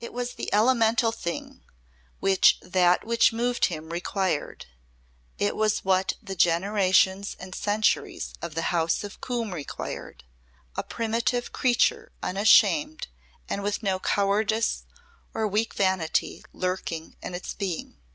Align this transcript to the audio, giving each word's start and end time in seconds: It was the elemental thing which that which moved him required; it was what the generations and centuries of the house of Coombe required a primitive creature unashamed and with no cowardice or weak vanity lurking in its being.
It 0.00 0.14
was 0.14 0.36
the 0.36 0.48
elemental 0.54 1.12
thing 1.12 1.64
which 2.18 2.58
that 2.62 3.04
which 3.06 3.30
moved 3.30 3.66
him 3.66 3.90
required; 3.90 4.64
it 5.36 5.54
was 5.54 5.84
what 5.84 6.14
the 6.22 6.34
generations 6.34 7.36
and 7.38 7.54
centuries 7.54 8.32
of 8.40 8.54
the 8.54 8.72
house 8.72 9.04
of 9.04 9.20
Coombe 9.20 9.52
required 9.52 10.24
a 10.76 10.82
primitive 10.82 11.52
creature 11.52 12.10
unashamed 12.22 13.08
and 13.46 13.62
with 13.62 13.82
no 13.82 13.98
cowardice 13.98 14.84
or 15.34 15.46
weak 15.46 15.74
vanity 15.74 16.42
lurking 16.54 17.14
in 17.22 17.34
its 17.34 17.52
being. 17.52 17.98